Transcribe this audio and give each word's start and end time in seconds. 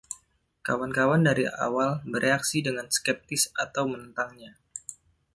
Kawan-kawan 0.67 1.21
lain 1.21 1.29
dari 1.29 1.45
awal 1.65 1.91
bereaksi 2.13 2.57
dengan 2.67 2.87
skeptis 2.97 3.43
atau 3.63 3.83
menentangnya. 3.91 4.51